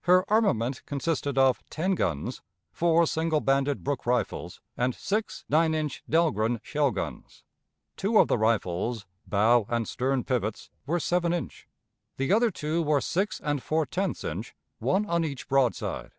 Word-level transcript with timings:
Her 0.00 0.24
armament 0.28 0.82
consisted 0.86 1.38
of 1.38 1.62
ten 1.70 1.94
guns, 1.94 2.42
four 2.72 3.06
single 3.06 3.40
banded 3.40 3.84
Brooke 3.84 4.06
rifles, 4.06 4.60
and 4.76 4.92
six 4.92 5.44
nine 5.48 5.72
inch 5.72 6.02
Dahlgren 6.10 6.58
shell 6.64 6.90
guns. 6.90 7.44
Two 7.96 8.18
of 8.18 8.26
the 8.26 8.38
rifles, 8.38 9.06
bow 9.24 9.66
and 9.68 9.86
stern 9.86 10.24
pivots, 10.24 10.68
were 10.84 10.98
seven 10.98 11.32
inch; 11.32 11.68
the 12.16 12.32
other 12.32 12.50
two 12.50 12.82
were 12.82 13.00
six 13.00 13.38
and 13.40 13.62
four 13.62 13.86
tenths 13.86 14.24
inch, 14.24 14.52
one 14.80 15.06
on 15.06 15.22
each 15.22 15.46
broadside. 15.48 16.10